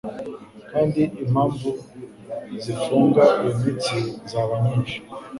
[0.71, 1.69] Kandi impamvu
[2.63, 3.99] zifunga iyo mitsi
[4.31, 4.97] zaba nyinshi,